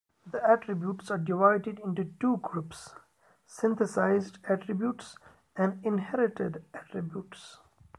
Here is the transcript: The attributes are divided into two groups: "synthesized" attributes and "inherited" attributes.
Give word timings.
The 0.25 0.43
attributes 0.43 1.11
are 1.11 1.19
divided 1.19 1.77
into 1.77 2.05
two 2.19 2.37
groups: 2.37 2.95
"synthesized" 3.45 4.39
attributes 4.45 5.15
and 5.55 5.79
"inherited" 5.85 6.65
attributes. 6.73 7.59